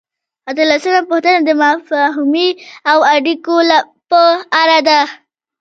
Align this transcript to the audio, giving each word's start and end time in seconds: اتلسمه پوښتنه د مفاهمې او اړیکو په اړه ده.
اتلسمه 0.49 0.99
پوښتنه 1.09 1.39
د 1.45 1.49
مفاهمې 1.61 2.49
او 2.91 2.97
اړیکو 3.15 3.55
په 4.09 4.21
اړه 4.61 4.77
ده. 4.87 4.99